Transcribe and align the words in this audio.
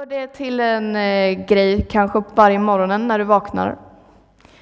Gör 0.00 0.06
det 0.06 0.26
till 0.26 0.60
en 0.60 0.96
eh, 0.96 1.46
grej, 1.46 1.86
kanske 1.90 2.22
varje 2.34 2.58
morgon 2.58 3.08
när 3.08 3.18
du 3.18 3.24
vaknar. 3.24 3.76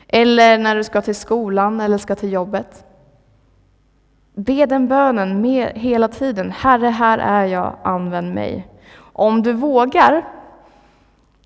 Eller 0.09 0.59
när 0.59 0.77
du 0.77 0.85
ska 0.85 1.01
till 1.01 1.15
skolan 1.15 1.81
eller 1.81 1.99
ska 1.99 2.15
till 2.15 2.33
jobbet. 2.33 2.85
Be 4.35 4.67
den 4.67 4.89
bönen 4.89 5.41
med 5.41 5.73
hela 5.75 6.09
tiden. 6.09 6.51
Herre, 6.51 6.87
här 6.87 7.19
är 7.19 7.45
jag, 7.45 7.77
använd 7.83 8.35
mig. 8.35 8.69
Om 8.99 9.43
du 9.43 9.53
vågar 9.53 10.29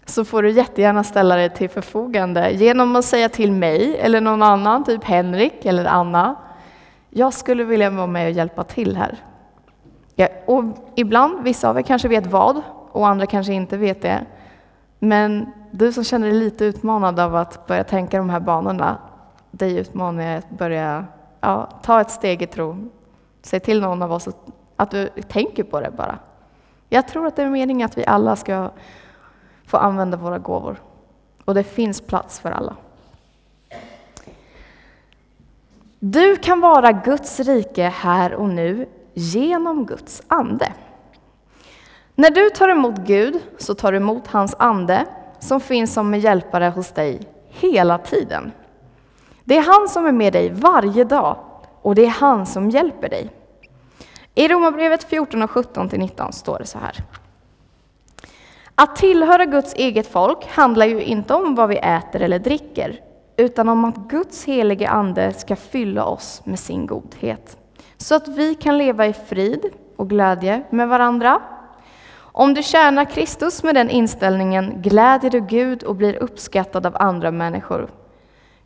så 0.07 0.25
får 0.25 0.43
du 0.43 0.51
jättegärna 0.51 1.05
ställa 1.05 1.37
dig 1.37 1.51
till 1.51 1.71
förfogande 1.71 2.51
genom 2.51 2.97
att 2.97 3.05
säga 3.05 3.29
till 3.29 3.53
mig 3.53 3.99
eller 3.99 4.21
någon 4.21 4.43
annan, 4.43 4.85
typ 4.85 5.05
Henrik 5.05 5.65
eller 5.65 5.85
Anna. 5.85 6.35
Jag 7.11 7.33
skulle 7.33 7.65
vilja 7.65 7.91
vara 7.91 8.07
med 8.07 8.27
och 8.27 8.33
hjälpa 8.33 8.65
till 8.65 8.97
här. 8.97 9.17
Ja, 10.15 10.29
och 10.47 10.65
ibland, 10.95 11.43
vissa 11.43 11.71
av 11.71 11.79
er 11.79 11.83
kanske 11.83 12.09
vet 12.09 12.27
vad 12.27 12.63
och 12.93 13.09
andra 13.09 13.27
kanske 13.27 13.53
inte 13.53 13.77
vet 13.77 14.03
det. 14.03 14.25
Men 14.99 15.53
du 15.71 15.93
som 15.93 16.05
känner 16.05 16.27
dig 16.27 16.37
lite 16.37 16.64
utmanad 16.64 17.21
av 17.21 17.37
att 17.37 17.67
börja 17.67 17.85
tänka 17.85 18.19
de 18.19 18.31
här 18.31 18.41
banorna, 18.41 18.99
dig 19.50 19.77
utmanar 19.77 20.23
jag 20.23 20.39
att 20.39 20.50
börja 20.50 21.05
ja, 21.41 21.69
ta 21.83 22.00
ett 22.00 22.11
steg 22.11 22.43
i 22.43 22.47
tro. 22.47 22.89
Säg 23.43 23.61
till 23.61 23.81
någon 23.81 24.03
av 24.03 24.13
oss 24.13 24.29
att, 24.29 24.36
att 24.77 24.91
du 24.91 25.09
tänker 25.29 25.64
på 25.64 25.81
det 25.81 25.91
bara. 25.91 26.19
Jag 26.89 27.09
tror 27.09 27.27
att 27.27 27.36
det 27.36 27.43
är 27.43 27.49
meningen 27.49 27.86
att 27.86 27.99
vi 27.99 28.07
alla 28.07 28.36
ska 28.36 28.71
få 29.67 29.77
använda 29.77 30.17
våra 30.17 30.39
gåvor. 30.39 30.77
Och 31.45 31.55
det 31.55 31.64
finns 31.64 32.00
plats 32.00 32.41
för 32.41 32.50
alla. 32.50 32.77
Du 35.98 36.36
kan 36.36 36.61
vara 36.61 36.92
Guds 36.92 37.41
rike 37.41 37.83
här 37.83 38.34
och 38.34 38.48
nu 38.48 38.89
genom 39.14 39.86
Guds 39.86 40.22
ande. 40.28 40.72
När 42.14 42.30
du 42.30 42.50
tar 42.50 42.69
emot 42.69 42.98
Gud 42.98 43.41
så 43.58 43.75
tar 43.75 43.92
du 43.92 43.98
emot 43.98 44.27
hans 44.27 44.55
ande 44.58 45.06
som 45.39 45.61
finns 45.61 45.94
som 45.94 46.14
en 46.14 46.20
hjälpare 46.20 46.72
hos 46.75 46.92
dig 46.92 47.20
hela 47.48 47.98
tiden. 47.98 48.52
Det 49.44 49.56
är 49.56 49.62
han 49.62 49.88
som 49.88 50.06
är 50.06 50.12
med 50.12 50.32
dig 50.32 50.50
varje 50.50 51.04
dag 51.04 51.36
och 51.82 51.94
det 51.94 52.04
är 52.04 52.10
han 52.10 52.46
som 52.46 52.70
hjälper 52.70 53.08
dig. 53.08 53.30
I 54.34 54.48
Romarbrevet 54.48 55.04
14 55.04 55.42
och 55.42 55.50
17-19 55.50 56.30
står 56.30 56.58
det 56.58 56.66
så 56.66 56.78
här. 56.78 57.04
Att 58.74 58.97
tillhöra 58.97 59.44
Guds 59.44 59.74
eget 59.74 60.06
folk 60.06 60.47
handlar 60.48 60.86
ju 60.86 61.02
inte 61.02 61.34
om 61.34 61.54
vad 61.54 61.69
vi 61.69 61.76
äter 61.76 62.22
eller 62.22 62.38
dricker, 62.38 63.00
utan 63.36 63.69
om 63.69 63.84
att 63.84 63.97
Guds 63.97 64.44
helige 64.44 64.88
Ande 64.88 65.32
ska 65.32 65.56
fylla 65.56 66.04
oss 66.04 66.42
med 66.44 66.58
sin 66.58 66.86
godhet, 66.86 67.56
så 67.97 68.14
att 68.14 68.28
vi 68.28 68.54
kan 68.54 68.78
leva 68.78 69.06
i 69.06 69.12
frid 69.12 69.70
och 69.97 70.10
glädje 70.10 70.62
med 70.70 70.88
varandra. 70.88 71.41
Om 72.34 72.55
du 72.55 72.62
tjänar 72.62 73.05
Kristus 73.05 73.62
med 73.62 73.75
den 73.75 73.91
inställningen 73.91 74.83
glädjer 74.83 75.30
du 75.30 75.41
Gud 75.41 75.83
och 75.83 75.97
blir 75.97 76.22
uppskattad 76.22 76.86
av 76.86 76.97
andra 76.98 77.30
människor. 77.30 77.91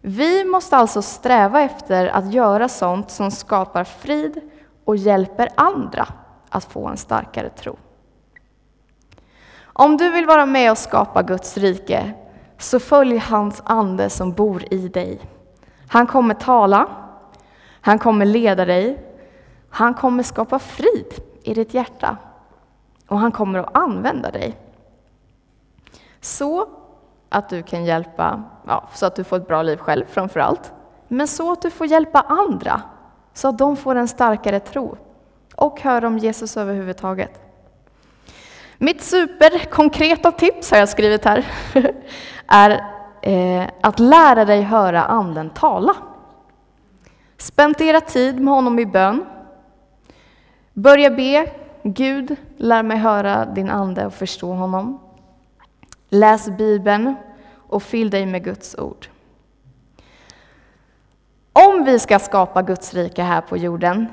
Vi 0.00 0.44
måste 0.44 0.76
alltså 0.76 1.02
sträva 1.02 1.60
efter 1.60 2.06
att 2.06 2.32
göra 2.32 2.68
sånt 2.68 3.10
som 3.10 3.30
skapar 3.30 3.84
frid 3.84 4.40
och 4.84 4.96
hjälper 4.96 5.48
andra 5.54 6.06
att 6.48 6.64
få 6.64 6.86
en 6.86 6.96
starkare 6.96 7.50
tro. 7.50 7.76
Om 9.62 9.96
du 9.96 10.10
vill 10.10 10.26
vara 10.26 10.46
med 10.46 10.70
och 10.70 10.78
skapa 10.78 11.22
Guds 11.22 11.56
rike, 11.56 12.12
så 12.58 12.80
följ 12.80 13.18
hans 13.18 13.62
ande 13.64 14.10
som 14.10 14.32
bor 14.32 14.64
i 14.70 14.88
dig. 14.88 15.20
Han 15.88 16.06
kommer 16.06 16.34
tala, 16.34 16.88
han 17.80 17.98
kommer 17.98 18.24
leda 18.24 18.64
dig, 18.64 19.04
han 19.70 19.94
kommer 19.94 20.22
skapa 20.22 20.58
frid 20.58 21.14
i 21.42 21.54
ditt 21.54 21.74
hjärta 21.74 22.16
och 23.08 23.18
han 23.18 23.32
kommer 23.32 23.58
att 23.58 23.76
använda 23.76 24.30
dig. 24.30 24.56
Så 26.20 26.68
att 27.28 27.48
du 27.48 27.62
kan 27.62 27.84
hjälpa, 27.84 28.42
ja, 28.66 28.88
så 28.94 29.06
att 29.06 29.16
du 29.16 29.24
får 29.24 29.36
ett 29.36 29.48
bra 29.48 29.62
liv 29.62 29.76
själv 29.76 30.04
framför 30.08 30.40
allt, 30.40 30.72
men 31.08 31.28
så 31.28 31.52
att 31.52 31.62
du 31.62 31.70
får 31.70 31.86
hjälpa 31.86 32.20
andra, 32.20 32.82
så 33.32 33.48
att 33.48 33.58
de 33.58 33.76
får 33.76 33.94
en 33.94 34.08
starkare 34.08 34.60
tro 34.60 34.96
och 35.56 35.80
hör 35.80 36.04
om 36.04 36.18
Jesus 36.18 36.56
överhuvudtaget. 36.56 37.40
Mitt 38.78 39.02
superkonkreta 39.02 40.32
tips 40.32 40.70
har 40.70 40.78
jag 40.78 40.88
skrivit 40.88 41.24
här, 41.24 41.46
är 42.46 42.70
eh, 43.22 43.68
att 43.80 43.98
lära 43.98 44.44
dig 44.44 44.62
höra 44.62 45.04
anden 45.04 45.50
tala. 45.50 45.96
Spendera 47.38 48.00
tid 48.00 48.40
med 48.40 48.54
honom 48.54 48.78
i 48.78 48.86
bön. 48.86 49.26
Börja 50.72 51.10
be 51.10 51.50
Gud, 51.94 52.36
lär 52.56 52.82
mig 52.82 52.96
höra 52.96 53.44
din 53.44 53.70
ande 53.70 54.06
och 54.06 54.14
förstå 54.14 54.52
honom. 54.52 55.00
Läs 56.08 56.48
Bibeln 56.48 57.14
och 57.56 57.82
fyll 57.82 58.10
dig 58.10 58.26
med 58.26 58.44
Guds 58.44 58.78
ord. 58.78 59.06
Om 61.52 61.84
vi 61.84 61.98
ska 61.98 62.18
skapa 62.18 62.62
Guds 62.62 62.94
rike 62.94 63.22
här 63.22 63.40
på 63.40 63.56
jorden 63.56 64.06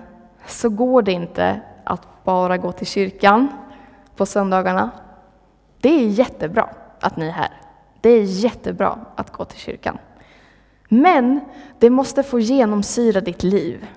så 0.47 0.69
går 0.69 1.01
det 1.01 1.11
inte 1.11 1.61
att 1.84 2.23
bara 2.23 2.57
gå 2.57 2.72
till 2.72 2.88
kyrkan 2.88 3.47
på 4.16 4.25
söndagarna. 4.25 4.91
Det 5.81 5.90
är 5.90 6.07
jättebra 6.07 6.69
att 7.00 7.17
ni 7.17 7.28
är 7.28 7.31
här. 7.31 7.51
Det 8.01 8.09
är 8.09 8.23
jättebra 8.23 9.00
att 9.16 9.31
gå 9.31 9.45
till 9.45 9.59
kyrkan. 9.59 9.97
Men 10.90 11.40
det 11.79 11.90
måste 11.90 12.23
få 12.23 12.40
genomsyra 12.40 13.22
ditt 13.22 13.44
liv. 13.44 13.88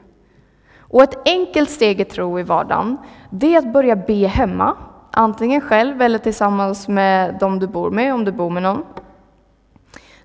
Och 0.88 1.02
ett 1.02 1.28
enkelt 1.28 1.70
steg 1.70 2.00
i 2.00 2.04
tro 2.04 2.40
i 2.40 2.42
vardagen, 2.42 2.96
det 3.30 3.54
är 3.54 3.58
att 3.58 3.72
börja 3.72 3.96
be 3.96 4.26
hemma. 4.26 4.76
Antingen 5.10 5.60
själv 5.60 6.02
eller 6.02 6.18
tillsammans 6.18 6.88
med 6.88 7.36
de 7.40 7.58
du 7.58 7.66
bor 7.66 7.90
med, 7.90 8.14
om 8.14 8.24
du 8.24 8.32
bor 8.32 8.50
med 8.50 8.62
någon. 8.62 8.84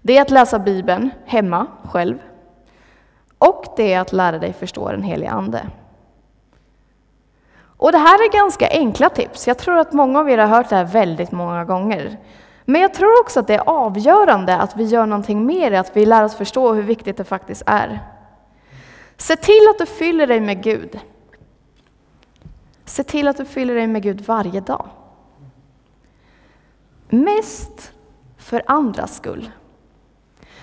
Det 0.01 0.17
är 0.17 0.21
att 0.21 0.31
läsa 0.31 0.59
Bibeln 0.59 1.09
hemma, 1.25 1.67
själv. 1.83 2.17
Och 3.37 3.65
det 3.77 3.93
är 3.93 4.01
att 4.01 4.13
lära 4.13 4.39
dig 4.39 4.53
förstå 4.53 4.91
den 4.91 5.03
helige 5.03 5.31
Ande. 5.31 5.67
Och 7.77 7.91
det 7.91 7.97
här 7.97 8.15
är 8.15 8.33
ganska 8.33 8.67
enkla 8.67 9.09
tips. 9.09 9.47
Jag 9.47 9.57
tror 9.57 9.77
att 9.77 9.93
många 9.93 10.19
av 10.19 10.29
er 10.29 10.37
har 10.37 10.47
hört 10.47 10.69
det 10.69 10.75
här 10.75 10.85
väldigt 10.85 11.31
många 11.31 11.65
gånger. 11.65 12.17
Men 12.65 12.81
jag 12.81 12.93
tror 12.93 13.21
också 13.21 13.39
att 13.39 13.47
det 13.47 13.55
är 13.55 13.69
avgörande 13.69 14.57
att 14.57 14.75
vi 14.75 14.83
gör 14.83 15.05
någonting 15.05 15.45
mer, 15.45 15.71
att 15.71 15.97
vi 15.97 16.05
lär 16.05 16.23
oss 16.23 16.35
förstå 16.35 16.73
hur 16.73 16.81
viktigt 16.81 17.17
det 17.17 17.23
faktiskt 17.23 17.63
är. 17.65 17.99
Se 19.21 19.35
till 19.35 19.67
att 19.69 19.77
du 19.77 19.85
fyller 19.85 20.27
dig 20.27 20.39
med 20.39 20.63
Gud. 20.63 20.99
Se 22.85 23.03
till 23.03 23.27
att 23.27 23.37
du 23.37 23.45
fyller 23.45 23.75
dig 23.75 23.87
med 23.87 24.03
Gud 24.03 24.21
varje 24.21 24.61
dag. 24.61 24.89
Mest 27.09 27.93
för 28.37 28.63
andras 28.67 29.15
skull. 29.15 29.51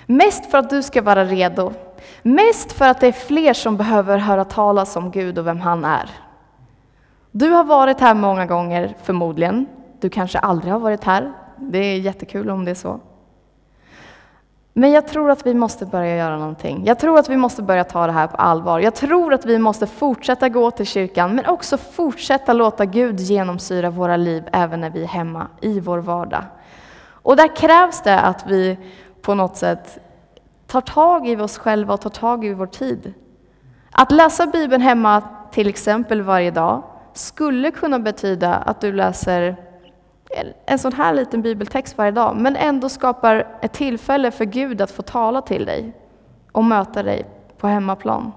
Mest 0.07 0.51
för 0.51 0.59
att 0.59 0.71
du 0.71 0.83
ska 0.83 1.03
vara 1.03 1.25
redo. 1.25 1.73
Mest 2.23 2.73
för 2.73 2.85
att 2.85 3.01
det 3.01 3.07
är 3.07 3.13
fler 3.13 3.53
som 3.53 3.77
behöver 3.77 4.19
höra 4.19 4.45
talas 4.45 4.97
om 4.97 5.11
Gud 5.11 5.39
och 5.39 5.47
vem 5.47 5.61
han 5.61 5.85
är. 5.85 6.11
Du 7.31 7.51
har 7.51 7.65
varit 7.65 8.01
här 8.01 8.15
många 8.15 8.47
gånger 8.47 8.97
förmodligen. 9.03 9.67
Du 10.01 10.11
kanske 10.11 10.39
aldrig 10.39 10.73
har 10.73 10.81
varit 10.81 11.05
här. 11.05 11.33
Det 11.57 11.79
är 11.79 11.99
jättekul 11.99 12.51
om 12.51 12.65
det 12.65 12.71
är 12.71 12.75
så. 12.75 13.01
Men 14.78 14.91
jag 14.91 15.06
tror 15.06 15.31
att 15.31 15.47
vi 15.47 15.55
måste 15.55 15.87
börja 15.87 16.16
göra 16.16 16.37
någonting. 16.37 16.83
Jag 16.87 16.99
tror 16.99 17.19
att 17.19 17.28
vi 17.28 17.37
måste 17.37 17.62
börja 17.62 17.84
ta 17.84 18.06
det 18.06 18.12
här 18.12 18.27
på 18.27 18.37
allvar. 18.37 18.81
Jag 18.81 18.94
tror 18.94 19.34
att 19.34 19.47
vi 19.47 19.59
måste 19.59 19.87
fortsätta 19.87 20.49
gå 20.49 20.71
till 20.71 20.87
kyrkan, 20.87 21.34
men 21.34 21.47
också 21.47 21.77
fortsätta 21.77 22.53
låta 22.53 22.84
Gud 22.84 23.21
genomsyra 23.21 23.91
våra 23.91 24.17
liv 24.17 24.49
även 24.53 24.81
när 24.81 24.91
vi 24.91 25.03
är 25.03 25.06
hemma 25.06 25.47
i 25.61 25.81
vår 25.81 25.99
vardag. 25.99 26.44
Och 27.11 27.37
där 27.37 27.56
krävs 27.56 28.03
det 28.03 28.21
att 28.21 28.47
vi 28.47 28.78
på 29.22 29.34
något 29.34 29.56
sätt 29.56 29.99
tar 30.67 30.81
tag 30.81 31.28
i 31.28 31.37
oss 31.37 31.59
själva 31.59 31.94
och 31.94 32.00
tar 32.00 32.11
tag 32.11 32.44
i 32.44 32.55
vår 32.55 32.67
tid. 32.67 33.15
Att 33.91 34.12
läsa 34.12 34.47
Bibeln 34.47 34.83
hemma 34.83 35.22
till 35.50 35.69
exempel 35.69 36.22
varje 36.22 36.50
dag 36.50 36.83
skulle 37.12 37.71
kunna 37.71 37.99
betyda 37.99 38.55
att 38.55 38.81
du 38.81 38.93
läser 38.93 39.56
en 40.66 40.78
sån 40.78 40.93
här 40.93 41.15
liten 41.15 41.43
bibeltext 41.43 41.99
varje 41.99 42.10
dag, 42.10 42.37
men 42.37 42.56
ändå 42.56 42.88
skapar 42.88 43.46
ett 43.62 43.73
tillfälle 43.73 44.31
för 44.31 44.44
Gud 44.44 44.81
att 44.81 44.90
få 44.90 45.02
tala 45.02 45.43
till 45.43 45.64
dig 45.64 45.93
och 46.52 46.64
möta 46.64 47.02
dig 47.02 47.26
på 47.58 47.67
hemmaplan. 47.67 48.32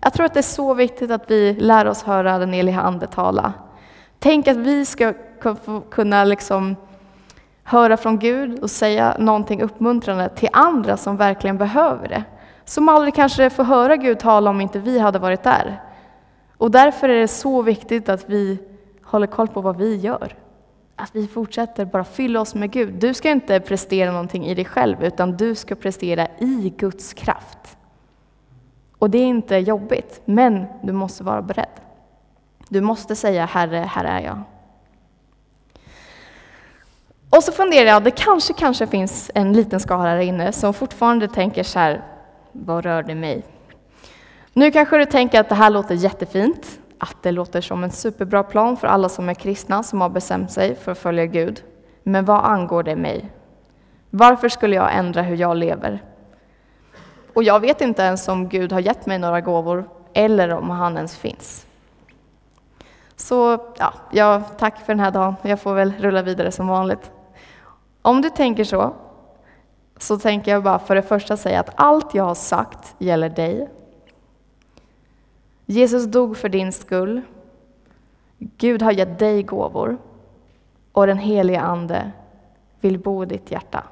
Jag 0.00 0.12
tror 0.12 0.26
att 0.26 0.34
det 0.34 0.40
är 0.40 0.42
så 0.42 0.74
viktigt 0.74 1.10
att 1.10 1.30
vi 1.30 1.54
lär 1.54 1.86
oss 1.86 2.02
höra 2.02 2.38
den 2.38 2.52
heliga 2.52 2.80
Ande 2.80 3.06
tala. 3.06 3.52
Tänk 4.18 4.48
att 4.48 4.56
vi 4.56 4.84
ska 4.84 5.12
kunna 5.90 6.24
liksom 6.24 6.76
höra 7.64 7.96
från 7.96 8.18
Gud 8.18 8.58
och 8.58 8.70
säga 8.70 9.16
någonting 9.18 9.62
uppmuntrande 9.62 10.28
till 10.28 10.48
andra 10.52 10.96
som 10.96 11.16
verkligen 11.16 11.58
behöver 11.58 12.08
det. 12.08 12.24
Som 12.64 12.88
aldrig 12.88 13.14
kanske 13.14 13.50
får 13.50 13.64
höra 13.64 13.96
Gud 13.96 14.18
tala 14.18 14.50
om 14.50 14.60
inte 14.60 14.78
vi 14.78 14.98
hade 14.98 15.18
varit 15.18 15.42
där. 15.42 15.82
Och 16.58 16.70
därför 16.70 17.08
är 17.08 17.20
det 17.20 17.28
så 17.28 17.62
viktigt 17.62 18.08
att 18.08 18.28
vi 18.28 18.58
håller 19.04 19.26
koll 19.26 19.48
på 19.48 19.60
vad 19.60 19.76
vi 19.76 19.96
gör. 19.96 20.34
Att 21.02 21.16
vi 21.16 21.26
fortsätter 21.26 21.84
bara 21.84 22.04
fylla 22.04 22.40
oss 22.40 22.54
med 22.54 22.70
Gud. 22.70 22.94
Du 22.94 23.14
ska 23.14 23.30
inte 23.30 23.60
prestera 23.60 24.12
någonting 24.12 24.46
i 24.46 24.54
dig 24.54 24.64
själv, 24.64 25.04
utan 25.04 25.36
du 25.36 25.54
ska 25.54 25.74
prestera 25.74 26.28
i 26.38 26.74
Guds 26.76 27.12
kraft. 27.12 27.76
Och 28.98 29.10
det 29.10 29.18
är 29.18 29.26
inte 29.26 29.56
jobbigt, 29.56 30.20
men 30.24 30.66
du 30.82 30.92
måste 30.92 31.24
vara 31.24 31.42
beredd. 31.42 31.80
Du 32.68 32.80
måste 32.80 33.16
säga 33.16 33.44
Herre, 33.44 33.76
här 33.76 34.04
är 34.04 34.20
jag. 34.20 34.42
Och 37.30 37.44
så 37.44 37.52
funderar 37.52 37.88
jag, 37.88 38.04
det 38.04 38.10
kanske, 38.10 38.52
kanske 38.52 38.86
finns 38.86 39.30
en 39.34 39.52
liten 39.52 39.80
skara 39.80 40.08
här 40.08 40.18
inne 40.18 40.52
som 40.52 40.74
fortfarande 40.74 41.28
tänker 41.28 41.62
så 41.62 41.78
här, 41.78 42.04
vad 42.52 42.84
rör 42.84 43.02
det 43.02 43.14
mig? 43.14 43.44
Nu 44.52 44.70
kanske 44.70 44.98
du 44.98 45.04
tänker 45.04 45.40
att 45.40 45.48
det 45.48 45.54
här 45.54 45.70
låter 45.70 45.94
jättefint, 45.94 46.80
att 47.02 47.22
det 47.22 47.32
låter 47.32 47.60
som 47.60 47.84
en 47.84 47.90
superbra 47.90 48.42
plan 48.42 48.76
för 48.76 48.88
alla 48.88 49.08
som 49.08 49.28
är 49.28 49.34
kristna, 49.34 49.82
som 49.82 50.00
har 50.00 50.08
bestämt 50.08 50.50
sig 50.50 50.74
för 50.74 50.92
att 50.92 50.98
följa 50.98 51.26
Gud. 51.26 51.62
Men 52.02 52.24
vad 52.24 52.44
angår 52.44 52.82
det 52.82 52.96
mig? 52.96 53.32
Varför 54.10 54.48
skulle 54.48 54.76
jag 54.76 54.96
ändra 54.96 55.22
hur 55.22 55.36
jag 55.36 55.56
lever? 55.56 56.02
Och 57.34 57.42
jag 57.42 57.60
vet 57.60 57.80
inte 57.80 58.02
ens 58.02 58.28
om 58.28 58.48
Gud 58.48 58.72
har 58.72 58.80
gett 58.80 59.06
mig 59.06 59.18
några 59.18 59.40
gåvor 59.40 59.88
eller 60.12 60.50
om 60.50 60.70
han 60.70 60.96
ens 60.96 61.16
finns. 61.16 61.66
Så 63.16 63.58
ja, 63.78 63.92
ja, 64.10 64.42
tack 64.58 64.78
för 64.78 64.92
den 64.92 65.00
här 65.00 65.10
dagen. 65.10 65.34
Jag 65.42 65.60
får 65.60 65.74
väl 65.74 65.92
rulla 65.98 66.22
vidare 66.22 66.52
som 66.52 66.68
vanligt. 66.68 67.10
Om 68.02 68.22
du 68.22 68.30
tänker 68.30 68.64
så, 68.64 68.94
så 69.98 70.18
tänker 70.18 70.50
jag 70.50 70.62
bara 70.62 70.78
för 70.78 70.94
det 70.94 71.02
första 71.02 71.36
säga 71.36 71.60
att 71.60 71.70
allt 71.74 72.14
jag 72.14 72.24
har 72.24 72.34
sagt 72.34 72.94
gäller 72.98 73.28
dig. 73.28 73.68
Jesus 75.72 76.04
dog 76.04 76.36
för 76.36 76.48
din 76.48 76.72
skull. 76.72 77.22
Gud 78.38 78.82
har 78.82 78.92
gett 78.92 79.18
dig 79.18 79.42
gåvor 79.42 79.98
och 80.92 81.06
den 81.06 81.18
helige 81.18 81.60
Ande 81.60 82.12
vill 82.80 82.98
bo 82.98 83.22
i 83.22 83.26
ditt 83.26 83.50
hjärta. 83.50 83.84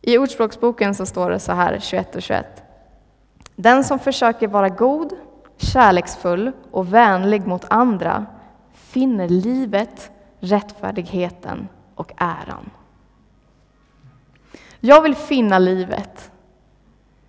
I 0.00 0.18
Ordspråksboken 0.18 0.94
så 0.94 1.06
står 1.06 1.30
det 1.30 1.38
så 1.38 1.52
här 1.52 1.78
21 1.80 2.16
och 2.16 2.22
21. 2.22 2.62
Den 3.56 3.84
som 3.84 3.98
försöker 3.98 4.48
vara 4.48 4.68
god, 4.68 5.12
kärleksfull 5.56 6.52
och 6.70 6.94
vänlig 6.94 7.46
mot 7.46 7.64
andra 7.68 8.26
finner 8.72 9.28
livet, 9.28 10.10
rättfärdigheten 10.40 11.68
och 11.94 12.12
äran. 12.16 12.70
Jag 14.80 15.02
vill 15.02 15.14
finna 15.14 15.58
livet. 15.58 16.30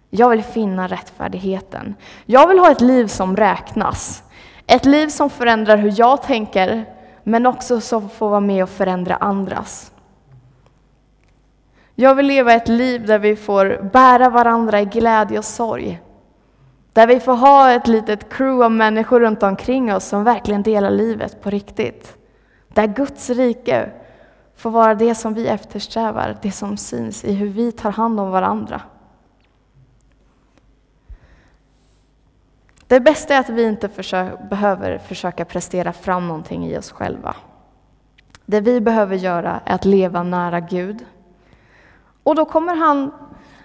Jag 0.09 0.29
vill 0.29 0.43
finna 0.43 0.87
rättfärdigheten. 0.87 1.95
Jag 2.25 2.47
vill 2.47 2.59
ha 2.59 2.71
ett 2.71 2.81
liv 2.81 3.07
som 3.07 3.37
räknas. 3.37 4.23
Ett 4.67 4.85
liv 4.85 5.07
som 5.07 5.29
förändrar 5.29 5.77
hur 5.77 5.93
jag 5.97 6.23
tänker, 6.23 6.85
men 7.23 7.45
också 7.45 7.81
som 7.81 8.09
får 8.09 8.29
vara 8.29 8.39
med 8.39 8.63
och 8.63 8.69
förändra 8.69 9.15
andras. 9.15 9.91
Jag 11.95 12.15
vill 12.15 12.25
leva 12.25 12.53
ett 12.53 12.67
liv 12.67 13.05
där 13.05 13.19
vi 13.19 13.35
får 13.35 13.89
bära 13.93 14.29
varandra 14.29 14.81
i 14.81 14.85
glädje 14.85 15.37
och 15.37 15.45
sorg. 15.45 16.01
Där 16.93 17.07
vi 17.07 17.19
får 17.19 17.35
ha 17.35 17.71
ett 17.71 17.87
litet 17.87 18.29
crew 18.33 18.65
av 18.65 18.71
människor 18.71 19.19
runt 19.19 19.43
omkring 19.43 19.93
oss 19.93 20.05
som 20.05 20.23
verkligen 20.23 20.63
delar 20.63 20.91
livet 20.91 21.41
på 21.41 21.49
riktigt. 21.49 22.17
Där 22.67 22.87
Guds 22.87 23.29
rike 23.29 23.89
får 24.55 24.71
vara 24.71 24.95
det 24.95 25.15
som 25.15 25.33
vi 25.33 25.47
eftersträvar, 25.47 26.37
det 26.41 26.51
som 26.51 26.77
syns 26.77 27.23
i 27.23 27.33
hur 27.33 27.47
vi 27.47 27.71
tar 27.71 27.91
hand 27.91 28.19
om 28.19 28.31
varandra. 28.31 28.81
Det 32.89 32.99
bästa 32.99 33.35
är 33.35 33.39
att 33.39 33.49
vi 33.49 33.63
inte 33.63 33.89
försöka, 33.89 34.43
behöver 34.43 34.97
försöka 34.97 35.45
prestera 35.45 35.93
fram 35.93 36.27
någonting 36.27 36.65
i 36.65 36.77
oss 36.77 36.91
själva. 36.91 37.35
Det 38.45 38.61
vi 38.61 38.81
behöver 38.81 39.15
göra 39.15 39.59
är 39.65 39.75
att 39.75 39.85
leva 39.85 40.23
nära 40.23 40.59
Gud. 40.59 41.05
Och 42.23 42.35
då 42.35 42.45
kommer 42.45 42.75
han, 42.75 43.11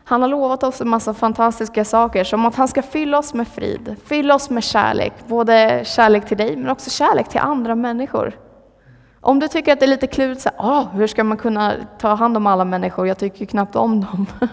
han 0.05 0.23
har 0.23 0.29
lovat 0.29 0.63
oss 0.63 0.81
en 0.81 0.89
massa 0.89 1.15
fantastiska 1.15 1.85
saker, 1.85 2.25
som 2.25 2.47
att 2.47 2.55
han 2.55 2.69
ska 2.69 2.83
fylla 2.83 3.19
oss 3.19 3.35
med 3.35 3.49
frid, 3.49 3.97
fylla 4.05 4.35
oss 4.35 4.51
med 4.51 4.65
kärlek, 4.65 5.13
både 5.27 5.83
kärlek 5.85 6.27
till 6.27 6.37
dig 6.37 6.57
men 6.57 6.71
också 6.71 6.91
kärlek 6.91 7.29
till 7.29 7.41
andra 7.41 7.75
människor. 7.75 8.39
Om 9.21 9.39
du 9.39 9.49
tycker 9.49 9.73
att 9.73 9.81
det 9.81 9.87
är 9.87 9.89
lite 9.89 10.07
klurigt, 10.07 10.41
så 10.41 10.51
här, 10.57 10.59
oh, 10.59 10.89
hur 10.95 11.07
ska 11.07 11.25
man 11.25 11.37
kunna 11.37 11.75
ta 11.99 12.15
hand 12.15 12.37
om 12.37 12.47
alla 12.47 12.65
människor, 12.65 13.09
jag 13.09 13.19
tycker 13.19 13.47
knappt 13.47 13.77
om 13.77 14.01
dem. 14.01 14.27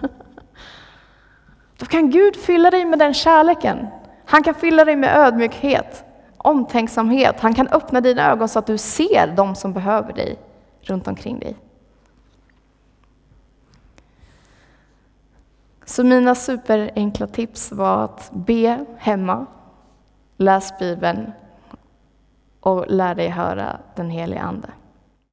Då 1.78 1.86
kan 1.86 2.10
Gud 2.10 2.36
fylla 2.36 2.72
dig 2.72 2.86
med 2.86 3.00
den 3.00 3.14
kärleken. 3.14 3.88
Han 4.32 4.44
kan 4.44 4.56
fylla 4.56 4.86
dig 4.86 4.96
med 4.96 5.18
ödmjukhet, 5.18 6.06
omtänksamhet. 6.38 7.40
Han 7.40 7.54
kan 7.54 7.68
öppna 7.68 8.02
dina 8.02 8.32
ögon 8.32 8.50
så 8.50 8.60
att 8.60 8.68
du 8.68 8.78
ser 8.78 9.34
de 9.36 9.56
som 9.56 9.74
behöver 9.74 10.14
dig 10.14 10.40
runt 10.82 11.08
omkring 11.08 11.40
dig. 11.40 11.58
Så 15.86 16.04
mina 16.04 16.36
superenkla 16.36 17.28
tips 17.28 17.72
var 17.72 18.04
att 18.04 18.32
be 18.34 18.86
hemma, 18.98 19.46
läs 20.38 20.80
Bibeln 20.80 21.32
och 22.60 22.86
lär 22.88 23.16
dig 23.16 23.30
höra 23.30 23.80
den 23.96 24.10
helige 24.10 24.42
Ande. 24.42 24.70